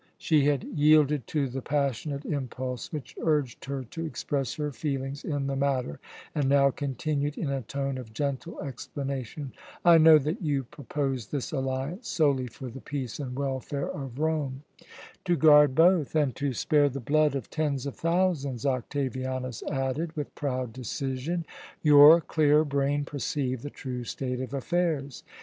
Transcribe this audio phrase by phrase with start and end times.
[0.17, 5.45] She had yielded to the passionate impulse which urged her to express her feelings in
[5.45, 5.99] the matter,
[6.33, 9.51] and now continued in a tone of gentle explanation:
[9.85, 14.63] "I know that you proposed this alliance solely for the peace and welfare of Rome"
[15.25, 20.33] "To guard both, and to spare the blood of tens of thousands," Octavianus added with
[20.33, 21.45] proud decision.
[21.83, 25.21] "Your clear brain perceived the true state of affairs.